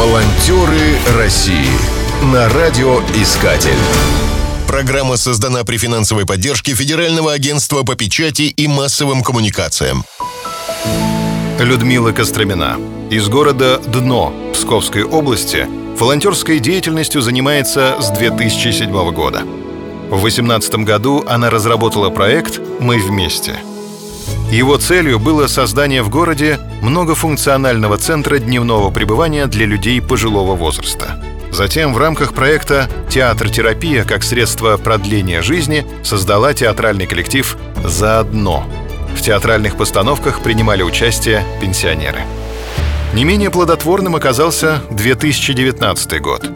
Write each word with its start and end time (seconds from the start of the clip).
Волонтеры 0.00 0.96
России 1.18 1.68
на 2.32 2.48
радиоискатель. 2.48 3.76
Программа 4.66 5.18
создана 5.18 5.62
при 5.62 5.76
финансовой 5.76 6.24
поддержке 6.24 6.74
Федерального 6.74 7.34
агентства 7.34 7.82
по 7.82 7.96
печати 7.96 8.44
и 8.44 8.66
массовым 8.66 9.22
коммуникациям. 9.22 10.04
Людмила 11.58 12.12
Костромина. 12.12 12.78
Из 13.10 13.28
города 13.28 13.76
Дно 13.76 14.32
Псковской 14.54 15.04
области 15.04 15.68
волонтерской 15.98 16.60
деятельностью 16.60 17.20
занимается 17.20 17.96
с 18.00 18.08
2007 18.08 18.90
года. 19.12 19.42
В 20.08 20.18
2018 20.18 20.76
году 20.76 21.26
она 21.28 21.50
разработала 21.50 22.08
проект 22.08 22.58
«Мы 22.80 22.98
вместе». 22.98 23.56
Его 24.50 24.78
целью 24.78 25.18
было 25.18 25.46
создание 25.46 26.02
в 26.02 26.08
городе 26.08 26.58
многофункционального 26.82 27.98
центра 27.98 28.38
дневного 28.38 28.90
пребывания 28.90 29.46
для 29.46 29.66
людей 29.66 30.00
пожилого 30.00 30.54
возраста. 30.54 31.22
Затем 31.50 31.92
в 31.92 31.98
рамках 31.98 32.32
проекта 32.32 32.88
«Театр-терапия» 33.08 34.04
как 34.04 34.22
средство 34.22 34.76
продления 34.76 35.42
жизни 35.42 35.86
создала 36.02 36.54
театральный 36.54 37.06
коллектив 37.06 37.56
«Заодно». 37.84 38.64
В 39.16 39.22
театральных 39.22 39.76
постановках 39.76 40.40
принимали 40.40 40.82
участие 40.82 41.44
пенсионеры. 41.60 42.20
Не 43.14 43.24
менее 43.24 43.50
плодотворным 43.50 44.14
оказался 44.14 44.82
2019 44.90 46.20
год. 46.20 46.48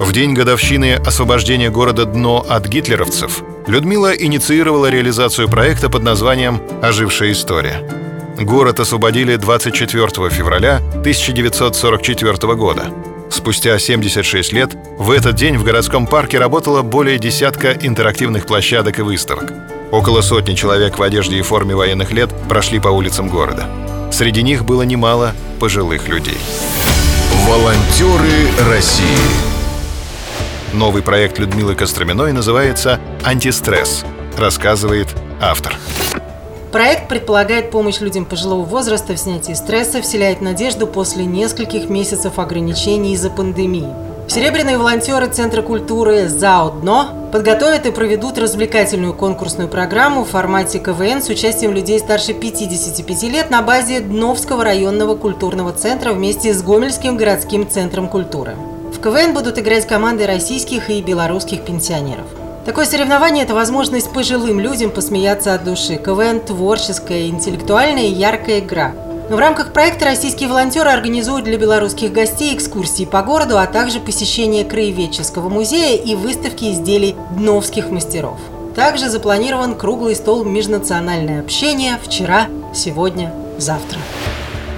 В 0.00 0.12
день 0.12 0.34
годовщины 0.34 0.94
освобождения 0.94 1.70
города 1.70 2.04
Дно 2.04 2.44
от 2.48 2.66
гитлеровцев 2.66 3.42
Людмила 3.66 4.12
инициировала 4.12 4.90
реализацию 4.90 5.48
проекта 5.48 5.88
под 5.88 6.02
названием 6.02 6.60
«Ожившая 6.82 7.30
история». 7.30 8.09
Город 8.40 8.80
освободили 8.80 9.36
24 9.36 10.30
февраля 10.30 10.76
1944 10.76 12.54
года. 12.54 12.86
Спустя 13.30 13.78
76 13.78 14.52
лет 14.54 14.70
в 14.96 15.10
этот 15.10 15.36
день 15.36 15.58
в 15.58 15.62
городском 15.62 16.06
парке 16.06 16.38
работало 16.38 16.80
более 16.80 17.18
десятка 17.18 17.72
интерактивных 17.72 18.46
площадок 18.46 18.98
и 18.98 19.02
выставок. 19.02 19.52
Около 19.92 20.22
сотни 20.22 20.54
человек 20.54 20.98
в 20.98 21.02
одежде 21.02 21.36
и 21.36 21.42
форме 21.42 21.76
военных 21.76 22.12
лет 22.12 22.30
прошли 22.48 22.80
по 22.80 22.88
улицам 22.88 23.28
города. 23.28 23.68
Среди 24.10 24.42
них 24.42 24.64
было 24.64 24.82
немало 24.82 25.34
пожилых 25.60 26.08
людей. 26.08 26.38
Волонтеры 27.46 28.48
России. 28.70 29.04
Новый 30.72 31.02
проект 31.02 31.38
Людмилы 31.38 31.74
Костроминой 31.74 32.32
называется 32.32 33.00
«Антистресс», 33.22 34.06
рассказывает 34.38 35.08
автор. 35.42 35.76
Проект 36.72 37.08
предполагает 37.08 37.72
помощь 37.72 37.98
людям 38.00 38.24
пожилого 38.24 38.62
возраста 38.62 39.14
в 39.14 39.18
снятии 39.18 39.54
стресса, 39.54 40.00
вселяет 40.00 40.40
надежду 40.40 40.86
после 40.86 41.24
нескольких 41.24 41.88
месяцев 41.88 42.38
ограничений 42.38 43.14
из-за 43.14 43.28
пандемии. 43.28 43.88
Серебряные 44.28 44.78
волонтеры 44.78 45.26
Центра 45.26 45.62
культуры 45.62 46.28
«Заодно» 46.28 47.28
подготовят 47.32 47.86
и 47.86 47.90
проведут 47.90 48.38
развлекательную 48.38 49.14
конкурсную 49.14 49.68
программу 49.68 50.22
в 50.22 50.28
формате 50.28 50.78
КВН 50.78 51.20
с 51.20 51.28
участием 51.28 51.72
людей 51.72 51.98
старше 51.98 52.34
55 52.34 53.22
лет 53.24 53.50
на 53.50 53.62
базе 53.62 53.98
Дновского 53.98 54.62
районного 54.62 55.16
культурного 55.16 55.72
центра 55.72 56.12
вместе 56.12 56.54
с 56.54 56.62
Гомельским 56.62 57.16
городским 57.16 57.68
центром 57.68 58.08
культуры. 58.08 58.54
В 58.94 59.00
КВН 59.00 59.34
будут 59.34 59.58
играть 59.58 59.88
команды 59.88 60.24
российских 60.28 60.88
и 60.90 61.02
белорусских 61.02 61.64
пенсионеров. 61.64 62.26
Такое 62.70 62.86
соревнование– 62.86 63.42
это 63.46 63.52
возможность 63.52 64.12
пожилым 64.12 64.60
людям 64.60 64.92
посмеяться 64.92 65.54
от 65.54 65.64
души. 65.64 65.96
КВН– 65.96 66.38
творческая, 66.46 67.26
интеллектуальная 67.26 68.04
и 68.04 68.12
яркая 68.12 68.60
игра. 68.60 68.92
Но 69.28 69.34
в 69.34 69.40
рамках 69.40 69.72
проекта 69.72 70.04
российские 70.04 70.48
волонтеры 70.48 70.88
организуют 70.88 71.46
для 71.46 71.58
белорусских 71.58 72.12
гостей 72.12 72.54
экскурсии 72.54 73.06
по 73.06 73.22
городу, 73.22 73.58
а 73.58 73.66
также 73.66 73.98
посещение 73.98 74.64
краеведческого 74.64 75.48
музея 75.48 76.00
и 76.00 76.14
выставки 76.14 76.70
изделий 76.70 77.16
дновских 77.32 77.90
мастеров. 77.90 78.38
Также 78.76 79.08
запланирован 79.08 79.74
круглый 79.74 80.14
стол 80.14 80.44
межнациональное 80.44 81.40
общение 81.40 81.98
вчера, 82.00 82.46
сегодня, 82.72 83.34
завтра. 83.58 83.98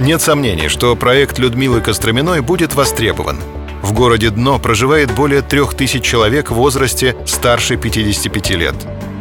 Нет 0.00 0.22
сомнений, 0.22 0.68
что 0.68 0.96
проект 0.96 1.38
Людмилы 1.38 1.82
Костроминой 1.82 2.40
будет 2.40 2.74
востребован– 2.74 3.36
в 3.82 3.92
городе 3.92 4.30
Дно 4.30 4.58
проживает 4.58 5.14
более 5.14 5.42
трех 5.42 5.74
тысяч 5.74 6.02
человек 6.02 6.50
в 6.50 6.54
возрасте 6.54 7.16
старше 7.26 7.76
55 7.76 8.50
лет. 8.50 8.74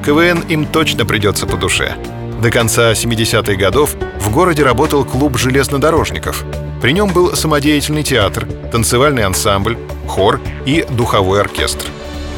КВН 0.06 0.40
им 0.48 0.66
точно 0.66 1.06
придется 1.06 1.46
по 1.46 1.58
душе. 1.58 1.96
До 2.42 2.50
конца 2.50 2.94
70-х 2.94 3.56
годов 3.56 3.96
в 4.20 4.32
городе 4.32 4.64
работал 4.64 5.06
клуб 5.06 5.38
железнодорожников. 5.38 6.44
При 6.82 6.92
нем 6.94 7.14
был 7.14 7.36
самодеятельный 7.36 8.04
театр, 8.04 8.48
танцевальный 8.72 9.24
ансамбль, 9.24 9.78
хор 10.08 10.42
и 10.66 10.86
духовой 10.90 11.42
оркестр. 11.42 11.86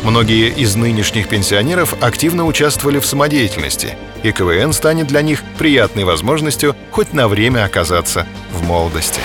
Многие 0.03 0.50
из 0.50 0.75
нынешних 0.75 1.29
пенсионеров 1.29 1.95
активно 2.01 2.45
участвовали 2.45 3.00
в 3.00 3.06
самодеятельности, 3.06 3.95
и 4.22 4.33
КВН 4.33 4.73
станет 4.73 5.07
для 5.07 5.22
них 5.22 5.41
приятной 5.57 6.03
возможностью 6.03 6.75
хоть 6.91 7.13
на 7.13 7.29
время 7.29 7.63
оказаться 7.63 8.28
в 8.51 8.63
молодости. 8.63 9.22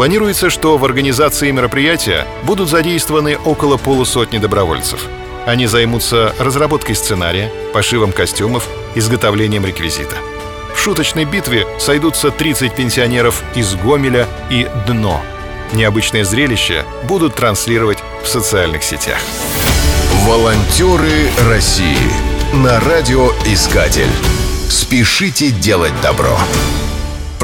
Планируется, 0.00 0.48
что 0.48 0.78
в 0.78 0.84
организации 0.86 1.50
мероприятия 1.50 2.26
будут 2.44 2.70
задействованы 2.70 3.36
около 3.36 3.76
полусотни 3.76 4.38
добровольцев. 4.38 5.04
Они 5.44 5.66
займутся 5.66 6.34
разработкой 6.38 6.94
сценария, 6.94 7.52
пошивом 7.74 8.10
костюмов, 8.10 8.66
изготовлением 8.94 9.66
реквизита. 9.66 10.16
В 10.74 10.80
шуточной 10.80 11.26
битве 11.26 11.66
сойдутся 11.78 12.30
30 12.30 12.74
пенсионеров 12.74 13.42
из 13.54 13.74
Гомеля 13.74 14.26
и 14.48 14.66
Дно. 14.86 15.20
Необычное 15.74 16.24
зрелище 16.24 16.86
будут 17.02 17.34
транслировать 17.34 17.98
в 18.24 18.26
социальных 18.26 18.82
сетях. 18.82 19.18
Волонтеры 20.24 21.28
России 21.46 21.98
на 22.54 22.80
радиоискатель. 22.80 24.08
Спешите 24.70 25.50
делать 25.50 25.92
добро. 26.00 26.38